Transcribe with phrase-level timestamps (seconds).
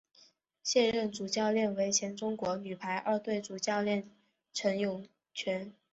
[0.63, 4.09] 现任主教练为前中国女排二队主教练
[4.51, 5.71] 陈友泉。